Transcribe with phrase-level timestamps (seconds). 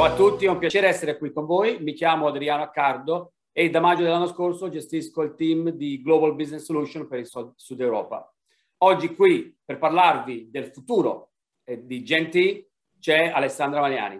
[0.00, 1.78] Ciao a tutti, è un piacere essere qui con voi.
[1.80, 6.64] Mi chiamo Adriano Accardo e da maggio dell'anno scorso gestisco il team di Global Business
[6.64, 8.34] Solution per il Sud Europa.
[8.78, 11.32] Oggi qui per parlarvi del futuro
[11.66, 12.66] di Genti
[12.98, 14.18] c'è Alessandra Maniani.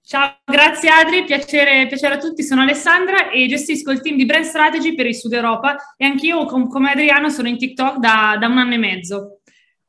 [0.00, 4.46] Ciao, grazie Adri, piacere, piacere, a tutti, sono Alessandra e gestisco il team di Brand
[4.46, 8.56] Strategy per il Sud Europa e anch'io come Adriano sono in TikTok da, da un
[8.56, 9.37] anno e mezzo.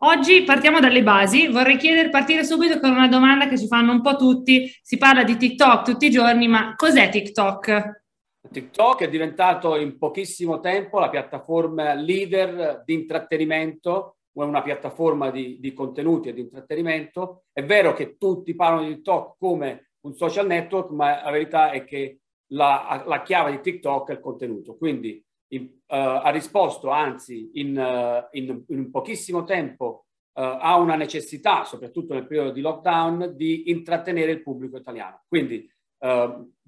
[0.02, 4.02] Oggi partiamo dalle basi, vorrei chiedere, partire subito con una domanda che ci fanno un
[4.02, 8.04] po' tutti, si parla di TikTok tutti i giorni, ma cos'è TikTok?
[8.50, 15.74] TikTok è diventato in pochissimo tempo la piattaforma leader di intrattenimento una piattaforma di, di
[15.74, 17.44] contenuti e di intrattenimento.
[17.52, 21.84] È vero che tutti parlano di TikTok come un social network, ma la verità è
[21.84, 22.20] che
[22.52, 24.78] la, la chiave di TikTok è il contenuto.
[24.78, 30.96] Quindi in, uh, ha risposto, anzi, in, uh, in, in pochissimo tempo uh, a una
[30.96, 35.24] necessità, soprattutto nel periodo di lockdown, di intrattenere il pubblico italiano.
[35.28, 35.70] Quindi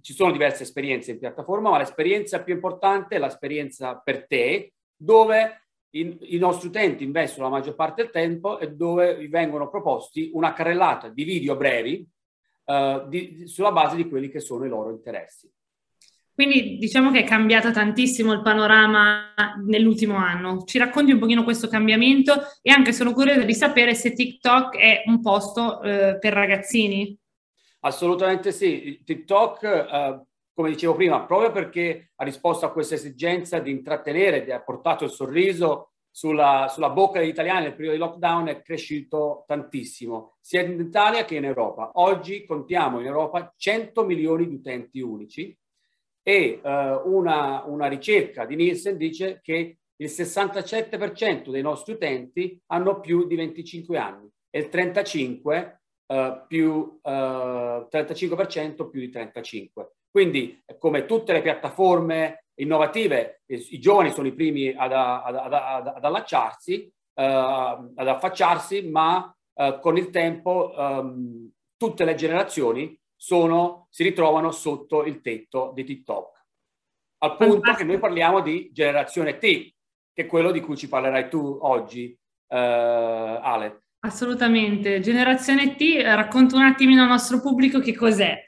[0.01, 5.67] ci sono diverse esperienze in piattaforma, ma l'esperienza più importante è l'esperienza per te, dove
[5.91, 10.51] i nostri utenti investono la maggior parte del tempo e dove vi vengono proposti una
[10.51, 12.05] carrellata di video brevi
[13.07, 15.49] di, sulla base di quelli che sono i loro interessi.
[16.33, 19.33] Quindi diciamo che è cambiato tantissimo il panorama
[19.65, 20.63] nell'ultimo anno.
[20.63, 25.03] Ci racconti un pochino questo cambiamento e anche sono curiosa di sapere se TikTok è
[25.05, 27.17] un posto eh, per ragazzini.
[27.81, 29.01] Assolutamente sì.
[29.03, 30.21] TikTok, eh,
[30.53, 35.03] come dicevo prima, proprio perché ha risposto a questa esigenza di intrattenere, di ha portato
[35.03, 40.61] il sorriso sulla, sulla, bocca degli italiani nel periodo di lockdown è cresciuto tantissimo, sia
[40.61, 41.91] in Italia che in Europa.
[41.93, 45.57] Oggi contiamo in Europa 100 milioni di utenti unici
[46.23, 52.99] e eh, una, una, ricerca di Nielsen dice che il 67% dei nostri utenti hanno
[52.99, 55.75] più di 25 anni e il 35%
[56.07, 59.93] eh, più, eh, 35% più di 35.
[60.11, 65.53] Quindi, come tutte le piattaforme innovative, i giovani sono i primi ad, ad, ad,
[65.87, 66.83] ad allacciarsi,
[67.13, 69.33] eh, ad affacciarsi, ma
[69.79, 76.43] con il tempo ehm, tutte le generazioni sono, si ritrovano sotto il tetto di TikTok.
[77.19, 79.41] Al punto che noi parliamo di generazione T,
[80.11, 82.17] che è quello di cui ci parlerai tu oggi,
[82.47, 83.83] eh, Ale.
[83.99, 85.01] Assolutamente.
[85.01, 88.43] Generazione T, racconto un attimino al nostro pubblico che cos'è.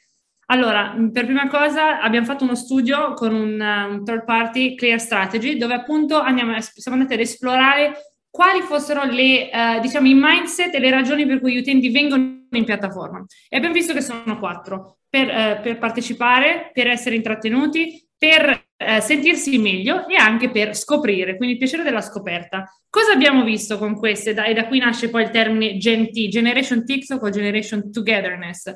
[0.47, 5.55] Allora, per prima cosa abbiamo fatto uno studio con un, un third party Clear Strategy
[5.55, 10.79] dove appunto andiamo, siamo andati ad esplorare quali fossero le, uh, diciamo, i mindset e
[10.79, 13.23] le ragioni per cui gli utenti vengono in piattaforma.
[13.47, 14.97] E abbiamo visto che sono quattro.
[15.07, 21.37] Per, uh, per partecipare, per essere intrattenuti, per uh, sentirsi meglio e anche per scoprire,
[21.37, 22.67] quindi il piacere della scoperta.
[22.89, 24.33] Cosa abbiamo visto con queste?
[24.33, 28.73] Da, e da qui nasce poi il termine Gen T, Generation TikTok o Generation Togetherness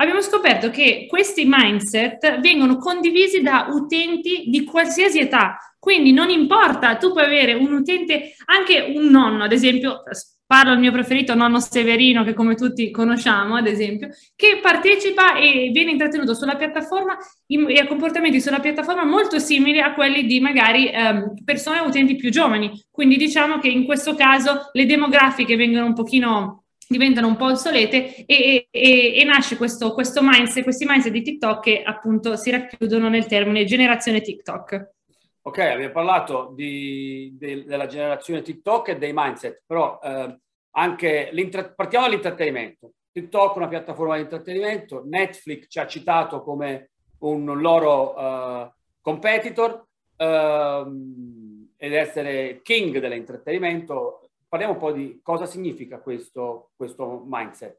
[0.00, 5.58] abbiamo scoperto che questi mindset vengono condivisi da utenti di qualsiasi età.
[5.78, 10.02] Quindi non importa, tu puoi avere un utente, anche un nonno, ad esempio,
[10.46, 15.70] parlo del mio preferito nonno Severino, che come tutti conosciamo, ad esempio, che partecipa e
[15.72, 17.16] viene intrattenuto sulla piattaforma
[17.46, 22.30] e ha comportamenti sulla piattaforma molto simili a quelli di magari ehm, persone utenti più
[22.30, 22.72] giovani.
[22.90, 26.59] Quindi diciamo che in questo caso le demografiche vengono un pochino
[26.90, 31.62] diventano un po' obsolete e, e, e nasce questo, questo, mindset, questi mindset di TikTok
[31.62, 34.90] che appunto si racchiudono nel termine generazione TikTok.
[35.42, 40.36] Ok, abbiamo parlato di, de, della generazione TikTok e dei mindset, però eh,
[40.72, 41.30] anche
[41.76, 42.92] partiamo dall'intrattenimento.
[43.12, 49.86] TikTok è una piattaforma di intrattenimento, Netflix ci ha citato come un loro uh, competitor
[50.16, 50.24] uh,
[51.76, 57.78] ed essere king dell'intrattenimento parliamo un po' di cosa significa questo, questo mindset.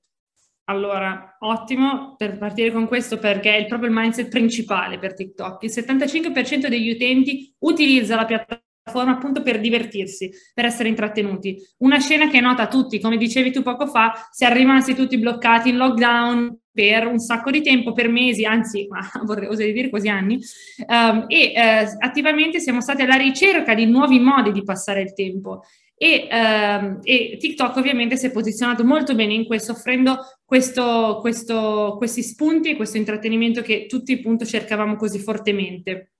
[0.65, 5.63] Allora, ottimo per partire con questo perché è proprio il mindset principale per TikTok.
[5.63, 11.57] Il 75% degli utenti utilizza la piattaforma appunto per divertirsi, per essere intrattenuti.
[11.79, 14.95] Una scena che è nota a tutti, come dicevi tu poco fa, si è rimasti
[14.95, 19.73] tutti bloccati in lockdown per un sacco di tempo, per mesi, anzi, ma vorrei osare
[19.73, 20.39] dire quasi anni,
[20.87, 25.63] um, e uh, attivamente siamo stati alla ricerca di nuovi modi di passare il tempo.
[26.03, 31.93] E, ehm, e, TikTok ovviamente si è posizionato molto bene in questo, offrendo questo, questo,
[31.95, 36.13] questi spunti e questo intrattenimento che tutti appunto cercavamo così fortemente.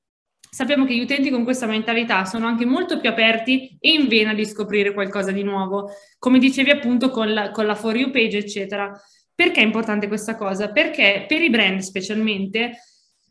[0.47, 4.35] Sappiamo che gli utenti con questa mentalità sono anche molto più aperti e in vena
[4.35, 5.89] di scoprire qualcosa di nuovo,
[6.19, 8.91] come dicevi appunto con la, con la For You page, eccetera.
[9.33, 10.71] Perché è importante questa cosa?
[10.71, 12.59] Perché per i brand specialmente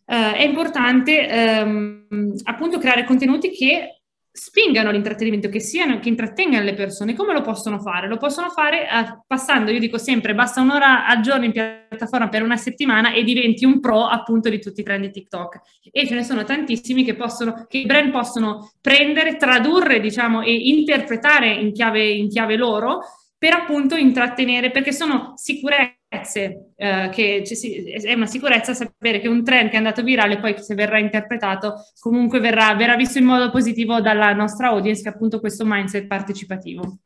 [0.05, 4.00] eh, è importante ehm, appunto creare contenuti che
[4.33, 7.15] spingano l'intrattenimento, che siano, che intrattengano le persone.
[7.15, 8.09] Come lo possono fare?
[8.09, 12.43] Lo possono fare eh, passando, io dico sempre, basta un'ora al giorno in piattaforma per
[12.43, 15.61] una settimana e diventi un pro appunto di tutti i trend di TikTok.
[15.91, 20.53] E ce ne sono tantissimi che possono, che i brand possono prendere, tradurre, diciamo, e
[20.53, 23.01] interpretare in chiave, in chiave loro
[23.37, 25.33] per appunto intrattenere, perché sono
[26.11, 30.41] sicurezze eh, che si, è una sicurezza sapere che un trend che è andato virale
[30.41, 35.09] poi se verrà interpretato comunque verrà, verrà visto in modo positivo dalla nostra audience che
[35.09, 36.99] è appunto questo mindset partecipativo.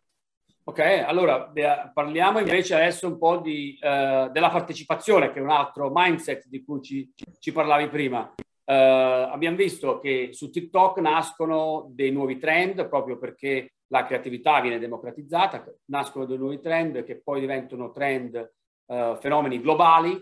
[0.67, 1.53] Ok, allora
[1.93, 6.65] parliamo invece adesso un po' di, uh, della partecipazione, che è un altro mindset di
[6.65, 8.33] cui ci, ci parlavi prima.
[8.65, 14.79] Uh, abbiamo visto che su TikTok nascono dei nuovi trend proprio perché la creatività viene
[14.79, 18.51] democratizzata, nascono dei nuovi trend che poi diventano trend
[18.87, 20.13] uh, fenomeni globali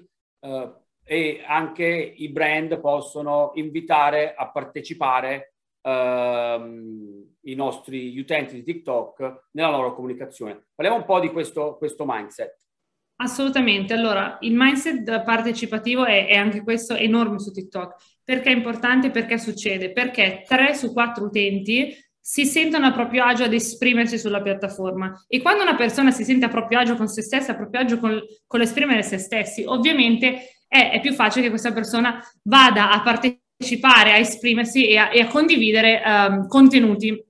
[0.41, 0.75] uh,
[1.05, 5.91] e anche i brand possono invitare a partecipare uh,
[7.41, 10.67] i nostri utenti di TikTok nella loro comunicazione.
[10.75, 12.61] Parliamo un po' di questo, questo mindset.
[13.17, 13.95] Assolutamente.
[13.95, 18.21] Allora, il mindset partecipativo è, è, anche questo enorme su TikTok.
[18.25, 19.11] Perché è importante?
[19.11, 19.93] Perché succede?
[19.93, 25.25] Perché 3 su 4 utenti si sentono a proprio agio ad esprimersi sulla piattaforma.
[25.27, 27.99] E quando una persona si sente a proprio agio con se stessa, a proprio agio
[27.99, 33.03] con, con l'esprimere se stessi, ovviamente è, è, più facile che questa persona vada a
[33.03, 37.21] partecipare, a esprimersi e a, e a condividere um, contenuti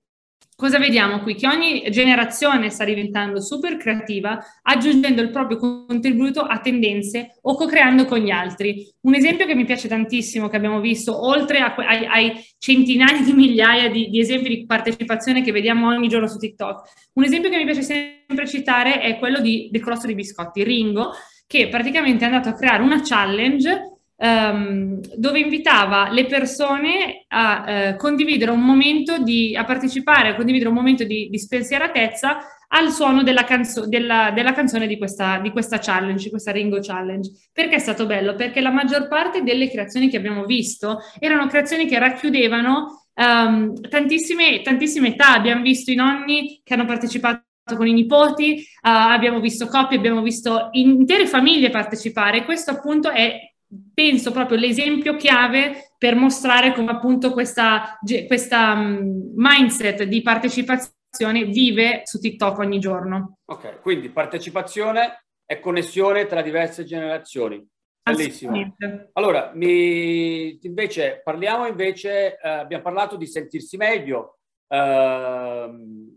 [0.63, 1.35] Cosa vediamo qui?
[1.35, 8.05] Che ogni generazione sta diventando super creativa, aggiungendo il proprio contributo a tendenze o co-creando
[8.05, 8.89] con gli altri.
[9.01, 13.33] Un esempio che mi piace tantissimo, che abbiamo visto, oltre a, ai, ai, centinaia di
[13.33, 17.57] migliaia di, di, esempi di partecipazione che vediamo ogni giorno su TikTok, un esempio che
[17.57, 21.11] mi piace sempre citare è quello di, del colosso di biscotti, Ringo,
[21.45, 23.92] che praticamente è andato a creare una challenge
[24.23, 30.69] um, dove invitava le persone a uh, condividere un momento di, a partecipare, a condividere
[30.69, 32.39] un momento di, di spensieratezza
[32.69, 37.31] al suono della, canzo- della, della canzone di questa, di questa challenge, questa Ringo Challenge.
[37.53, 38.35] Perché è stato bello?
[38.35, 44.63] Perché la maggior parte delle creazioni che abbiamo visto erano creazioni che racchiudevano Um, tantissime,
[44.63, 47.43] tantissime età, abbiamo visto i nonni che hanno partecipato
[47.77, 52.47] con i nipoti, uh, abbiamo visto coppie, abbiamo visto intere famiglie partecipare.
[52.47, 53.52] Questo appunto è
[53.95, 62.03] penso proprio l'esempio chiave per mostrare come appunto questa, questa um, mindset di partecipazione vive
[62.05, 63.39] su TikTok ogni giorno.
[63.47, 67.65] Ok, quindi partecipazione e connessione tra diverse generazioni.
[68.03, 68.75] Bellissimo.
[69.13, 75.71] Allora, mi, invece parliamo invece, eh, abbiamo parlato di sentirsi meglio, eh,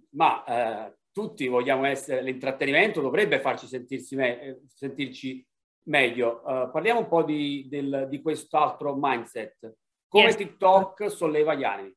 [0.09, 5.45] ma eh, tutti vogliamo essere, l'intrattenimento dovrebbe farci sentirsi me, eh, sentirci
[5.85, 6.41] meglio.
[6.45, 9.73] Uh, parliamo un po' di, del, di quest'altro mindset.
[10.07, 10.35] Come yes.
[10.35, 11.93] TikTok solleva gli animi?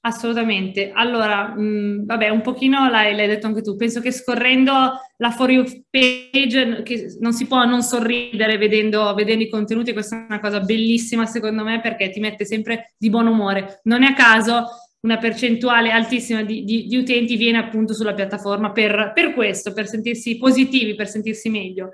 [0.00, 0.92] Assolutamente.
[0.92, 3.76] Allora, mh, mm, vabbè, un pochino l'hai, l'hai, detto anche tu.
[3.76, 4.72] Penso che scorrendo
[5.16, 9.92] la For You page che non si può non sorridere vedendo, vedendo i contenuti.
[9.92, 13.80] Questa è una cosa bellissima secondo me perché ti mette sempre di buon umore.
[13.84, 14.66] Non è a caso
[15.00, 19.86] una percentuale altissima di, di, di utenti viene appunto sulla piattaforma per, per questo, per
[19.86, 21.90] sentirsi positivi, per sentirsi meglio.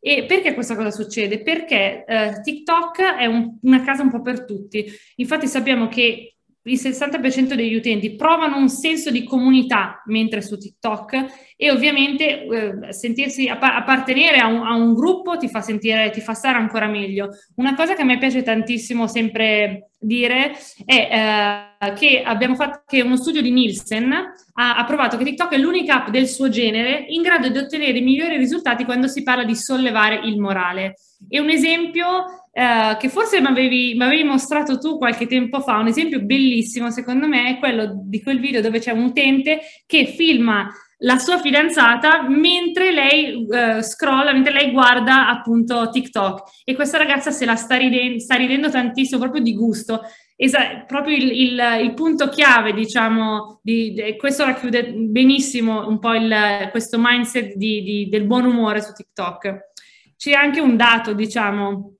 [0.00, 1.42] E perché questa cosa succede?
[1.42, 4.86] Perché eh, TikTok è un, una casa un po' per tutti.
[5.16, 6.35] Infatti sappiamo che
[6.66, 12.92] il 60% degli utenti provano un senso di comunità mentre su TikTok e ovviamente eh,
[12.92, 16.86] sentirsi app- appartenere a un, a un, gruppo ti fa sentire, ti fa stare ancora
[16.86, 17.30] meglio.
[17.56, 20.52] Una cosa che a me piace tantissimo sempre dire
[20.84, 25.52] è eh, che abbiamo fatto che uno studio di Nielsen ha, ha provato che TikTok
[25.52, 29.22] è l'unica app del suo genere in grado di ottenere i migliori risultati quando si
[29.22, 30.96] parla di sollevare il morale.
[31.28, 35.88] E un esempio eh, che forse mi avevi, avevi, mostrato tu qualche tempo fa, un
[35.88, 40.66] esempio bellissimo secondo me è quello di quel video dove c'è un utente che filma
[41.00, 47.30] la sua fidanzata mentre lei uh, scrolla, mentre lei guarda appunto TikTok e questa ragazza
[47.30, 50.00] se la sta ridendo, sta ridendo tantissimo proprio di gusto.
[50.34, 56.14] Esa- proprio il, il, il, punto chiave, diciamo, di, di, questo racchiude benissimo un po'
[56.14, 59.72] il, questo mindset di, del buon umore su TikTok.
[60.16, 61.95] C'è anche un dato, diciamo,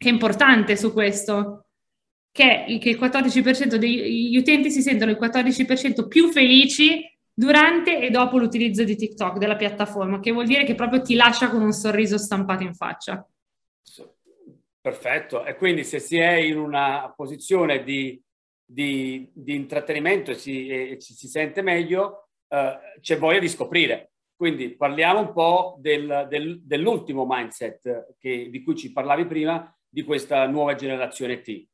[0.00, 1.66] che è importante su questo,
[2.32, 7.04] che, che il 14% degli utenti si sentono il 14% più felici
[7.34, 11.50] durante e dopo l'utilizzo di TikTok, della piattaforma, che vuol dire che proprio ti lascia
[11.50, 13.22] con un sorriso stampato in faccia.
[14.80, 18.18] Perfetto, e quindi se si è in una posizione di,
[18.64, 24.12] di, di intrattenimento e si, e ci si sente meglio, eh, c'è voglia di scoprire.
[24.34, 30.02] Quindi parliamo un po' del, del, dell'ultimo mindset che, di cui ci parlavi prima, di
[30.04, 31.66] questa nuova generazione T.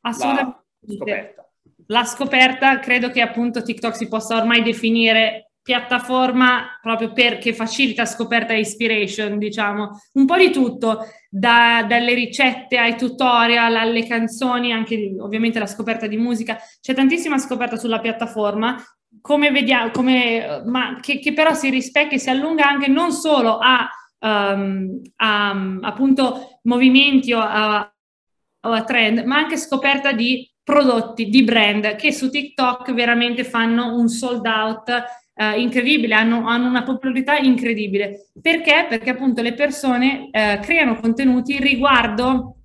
[0.00, 0.60] Assolutamente.
[0.84, 1.48] Scoperta.
[1.86, 8.52] la scoperta, credo che appunto TikTok si possa ormai definire piattaforma proprio perché facilita scoperta
[8.52, 15.14] e inspiration, diciamo, un po' di tutto, da, dalle ricette ai tutorial, alle canzoni, anche
[15.20, 18.76] ovviamente la scoperta di musica, c'è tantissima scoperta sulla piattaforma,
[19.20, 23.58] come vediamo, come, ma che, che però si rispecchia e si allunga anche non solo
[23.58, 23.88] a,
[24.18, 27.92] um, a appunto movimenti o a,
[28.60, 33.96] o a trend, ma anche scoperta di prodotti, di brand che su TikTok veramente fanno
[33.96, 38.28] un sold out eh, incredibile, hanno, hanno, una popolarità incredibile.
[38.40, 38.86] Perché?
[38.88, 42.56] Perché appunto le persone eh, creano contenuti riguardo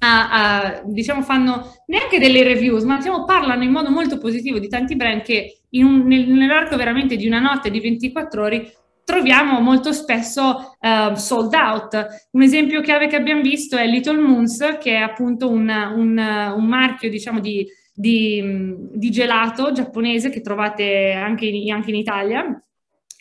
[0.00, 4.68] a, a, diciamo, fanno neanche delle reviews, ma diciamo, parlano in modo molto positivo di
[4.68, 8.72] tanti brand che un, nel, nell'arco veramente di una notte di 24 ore
[9.06, 12.28] troviamo molto spesso uh, sold out.
[12.32, 16.64] Un esempio chiave che abbiamo visto è Little Moons, che è appunto un, un, un
[16.66, 22.60] marchio, diciamo, di, di, di, gelato giapponese che trovate anche in, anche in, Italia,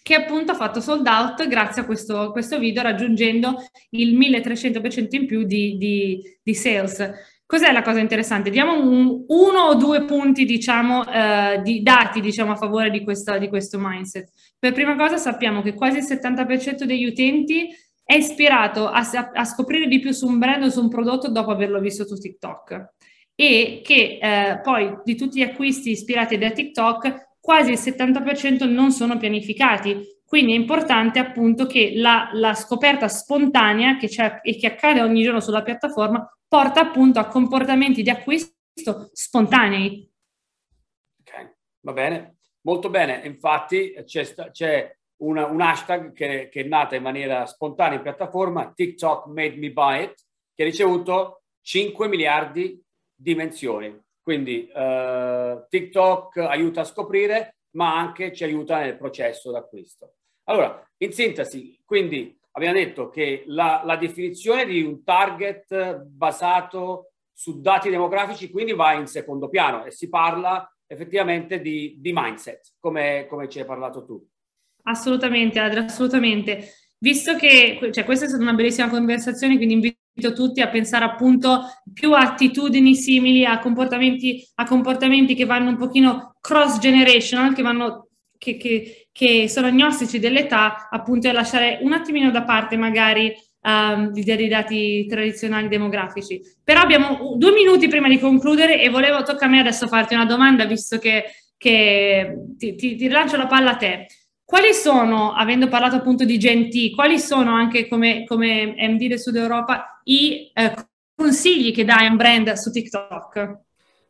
[0.02, 3.56] che appunto ha fatto sold out grazie a questo, questo video, raggiungendo
[3.92, 7.12] il 1300% in più di, di, di sales.
[7.48, 8.50] Cos'è la cosa interessante?
[8.50, 13.38] Diamo un, uno o due punti, diciamo, eh, di dati, diciamo, a favore di, questa,
[13.38, 14.32] di questo mindset.
[14.58, 17.68] Per prima cosa sappiamo che quasi il 70% degli utenti
[18.04, 21.52] è ispirato a, a, scoprire di più su un brand o su un prodotto dopo
[21.52, 22.94] averlo visto su TikTok
[23.36, 28.92] e che eh, poi di tutti gli acquisti ispirati da TikTok quasi il 70% non
[28.92, 30.15] sono pianificati.
[30.26, 35.22] Quindi è importante appunto che la, la scoperta spontanea che c'è e che accade ogni
[35.22, 40.10] giorno sulla piattaforma porta appunto a comportamenti di acquisto spontanei.
[41.20, 43.22] Ok, va bene, molto bene.
[43.26, 48.72] Infatti c'è, c'è una, un hashtag che, che, è nata in maniera spontanea in piattaforma,
[48.74, 50.16] TikTok made me buy it,
[50.54, 52.82] che ha ricevuto 5 miliardi
[53.14, 53.98] di menzioni.
[54.22, 60.16] Quindi uh, TikTok aiuta a scoprire, ma anche ci aiuta nel processo d'acquisto.
[60.46, 67.60] Allora, in sintesi, quindi abbiamo detto che la, la, definizione di un target basato su
[67.60, 73.26] dati demografici quindi va in secondo piano e si parla effettivamente di, di mindset, come,
[73.28, 74.26] come, ci hai parlato tu.
[74.84, 76.70] Assolutamente, Adria, assolutamente.
[76.98, 81.62] Visto che cioè, questa è stata una bellissima conversazione, quindi invito tutti a pensare appunto
[81.92, 87.64] più a attitudini simili, a comportamenti, a comportamenti che vanno un pochino cross generational, che
[87.64, 93.34] vanno che, che, che sono agnostici dell'età, appunto, e lasciare un attimino da parte magari
[93.62, 96.40] um, l'idea dei dati tradizionali demografici.
[96.64, 100.26] Però abbiamo due minuti prima di concludere e volevo, tocca a me adesso farti una
[100.26, 101.24] domanda, visto che,
[101.58, 104.06] che ti, ti, ti rilancio la palla a te.
[104.44, 109.20] Quali sono, avendo parlato appunto di Gen T, quali sono anche come, come MD del
[109.20, 110.74] Sud Europa i eh,
[111.16, 113.65] consigli che dai a un brand su TikTok?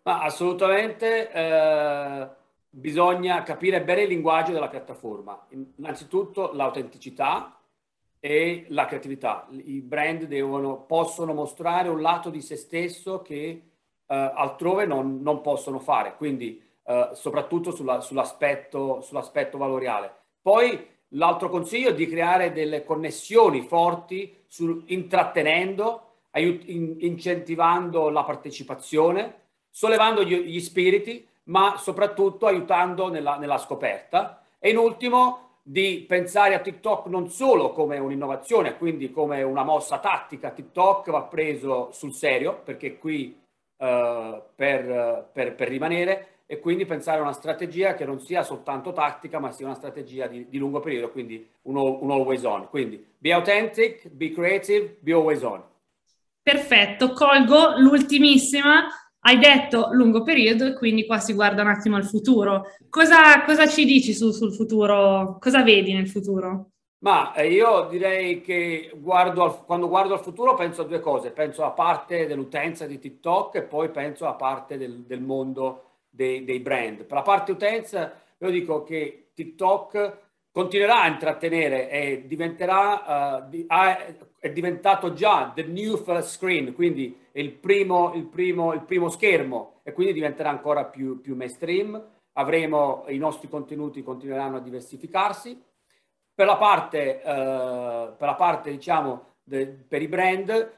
[0.05, 1.31] Ma assolutamente.
[1.31, 2.43] Eh
[2.75, 5.47] bisogna capire bene il linguaggio della piattaforma.
[5.77, 7.57] Innanzitutto l'autenticità
[8.19, 9.47] e la creatività.
[9.51, 13.61] I brand devono, possono mostrare un lato di se stesso che
[14.05, 20.13] uh, altrove non, non, possono fare, quindi uh, soprattutto sulla, sull'aspetto, sull'aspetto valoriale.
[20.41, 28.23] Poi l'altro consiglio è di creare delle connessioni forti sul, intrattenendo, aiut- in, incentivando la
[28.25, 29.43] partecipazione,
[29.75, 34.41] sollevando gli, gli spiriti, ma soprattutto aiutando nella, nella scoperta.
[34.57, 39.99] E in ultimo di pensare a TikTok non solo come un'innovazione, quindi come una mossa
[39.99, 43.37] tattica, TikTok va preso sul serio perché qui
[43.75, 48.93] uh, per, per, per, rimanere e quindi pensare a una strategia che non sia soltanto
[48.93, 52.69] tattica ma sia una strategia di, di lungo periodo, quindi un, un always on.
[52.69, 55.61] Quindi be authentic, be creative, be always on.
[56.41, 58.87] Perfetto, colgo l'ultimissima
[59.27, 62.65] hai detto lungo periodo e quindi qua si guarda un attimo al futuro.
[62.89, 65.37] Cosa, cosa ci dici su, sul futuro?
[65.39, 66.69] Cosa vedi nel futuro?
[66.99, 71.31] Ma eh, io direi che guardo al, quando guardo al futuro penso a due cose.
[71.31, 76.43] Penso a parte dell'utenza di TikTok e poi penso a parte del, del mondo dei,
[76.43, 77.03] dei, brand.
[77.03, 80.17] Per la parte utenza io dico che TikTok
[80.51, 83.97] continuerà a intrattenere e diventerà, uh, di, ha,
[84.45, 89.79] è diventato già the new first screen, quindi il primo, il primo, il primo schermo
[89.81, 91.99] e quindi diventerà ancora più, più mainstream.
[92.33, 95.59] Avremo, i nostri contenuti continueranno a diversificarsi.
[96.31, 100.71] Per la parte, uh, per la parte diciamo, de, per i brand,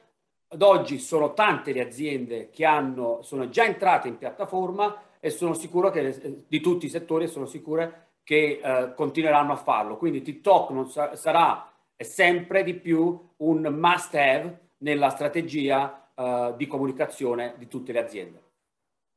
[0.48, 5.54] ad oggi sono tante le aziende che hanno, sono già entrate in piattaforma e sono
[5.54, 9.98] sicuro che di tutti i settori sono sicure che eh, continueranno a farlo.
[9.98, 16.68] Quindi TikTok non sa- sarà sempre di più un must have nella strategia eh, di
[16.68, 18.42] comunicazione di tutte le aziende.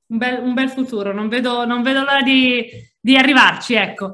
[0.06, 2.68] un bel, un bel futuro, non vedo, non vedo l'ora di,
[3.00, 4.10] di arrivarci, ecco.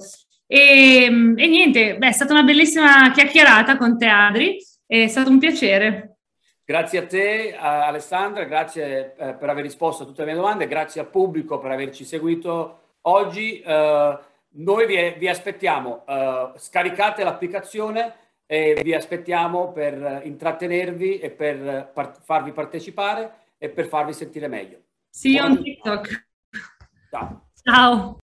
[0.47, 5.39] E, e niente, beh, è stata una bellissima chiacchierata con te, Adri, è stato un
[5.39, 6.19] piacere.
[6.65, 11.01] Grazie a te, Alessandra, grazie eh, per aver risposto a tutte le mie domande, grazie
[11.01, 13.61] al pubblico per averci seguito oggi.
[13.61, 14.19] Eh,
[14.59, 18.15] noi vi, vi aspettiamo, eh, scaricate l'applicazione
[18.47, 24.79] e vi aspettiamo per intrattenervi e per par- farvi partecipare e per farvi sentire meglio.
[25.11, 26.27] See you on TikTok.
[27.11, 27.49] Ciao.
[27.63, 28.15] Ciao.